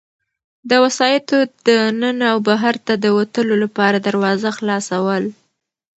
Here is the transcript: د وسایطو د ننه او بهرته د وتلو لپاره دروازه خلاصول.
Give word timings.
د 0.69 0.71
وسایطو 0.85 1.37
د 1.67 1.69
ننه 2.01 2.25
او 2.33 2.37
بهرته 2.49 2.93
د 2.97 3.05
وتلو 3.17 3.55
لپاره 3.63 3.97
دروازه 4.07 4.49
خلاصول. 4.57 5.23